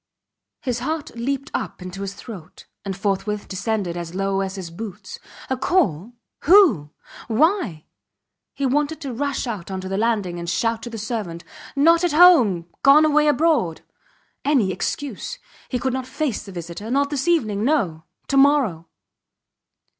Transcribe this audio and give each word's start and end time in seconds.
His 0.63 0.79
heart 0.79 1.11
leaped 1.15 1.51
up 1.53 1.79
into 1.79 2.01
his 2.01 2.15
throat, 2.15 2.65
and 2.83 2.97
forthwith 2.97 3.47
descended 3.47 3.95
as 3.95 4.15
low 4.15 4.39
as 4.41 4.55
his 4.55 4.71
boots. 4.71 5.19
A 5.47 5.55
call! 5.55 6.13
Who? 6.45 6.89
Why? 7.27 7.85
He 8.55 8.65
wanted 8.65 8.99
to 9.01 9.13
rush 9.13 9.45
out 9.45 9.69
on 9.69 9.79
the 9.81 9.97
landing 9.99 10.39
and 10.39 10.49
shout 10.49 10.81
to 10.81 10.89
the 10.89 10.97
servant: 10.97 11.43
Not 11.75 12.03
at 12.03 12.13
home! 12.13 12.65
Gone 12.81 13.05
away 13.05 13.27
abroad!... 13.27 13.81
Any 14.43 14.71
excuse. 14.71 15.37
He 15.69 15.77
could 15.77 15.93
not 15.93 16.07
face 16.07 16.47
a 16.47 16.51
visitor. 16.51 16.89
Not 16.89 17.11
this 17.11 17.27
evening. 17.27 17.63
No. 17.63 18.05
To 18.29 18.37
morrow. 18.37 18.87